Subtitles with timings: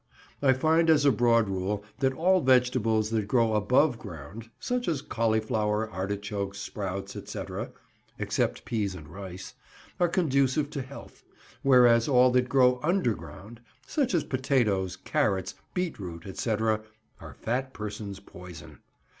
[0.47, 4.99] _I find as a broad rule that all vegetables that grow above ground, such as
[4.99, 7.43] cauliflower, artichokes, sprouts, &c.
[8.17, 9.53] (except peas and rice),
[9.99, 11.21] are conducive to health;
[11.61, 18.19] whereas all that grow underground, such as potatoes, carrots, beet root, &c., are fat persons'
[18.19, 18.79] poison.